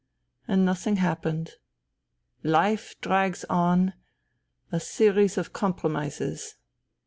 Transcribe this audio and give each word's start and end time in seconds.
And 0.47 0.65
nothing 0.65 0.95
happened. 0.95 1.51
Life 2.41 2.99
drags 3.01 3.43
on: 3.51 3.93
a 4.71 4.79
series 4.79 5.37
of 5.37 5.53
compromises. 5.53 6.55